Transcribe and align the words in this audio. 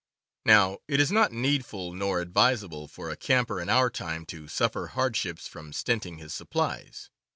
Now 0.45 0.79
it 0.87 0.99
is 0.99 1.11
not 1.11 1.31
needful 1.31 1.93
nor 1.93 2.21
advisable 2.21 2.87
for 2.87 3.11
a 3.11 3.15
camper 3.15 3.61
in 3.61 3.69
our 3.69 3.91
time 3.91 4.25
to 4.33 4.47
suffer 4.47 4.87
hardships 4.87 5.47
from 5.47 5.71
stinting 5.73 6.17
his 6.17 6.33
supplies. 6.33 7.11